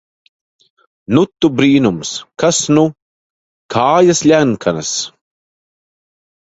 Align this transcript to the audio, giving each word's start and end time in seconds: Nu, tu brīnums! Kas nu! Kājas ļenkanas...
Nu, 1.17 1.23
tu 1.43 1.51
brīnums! 1.59 2.15
Kas 2.45 2.63
nu! 2.79 2.87
Kājas 3.77 4.27
ļenkanas... 4.33 4.97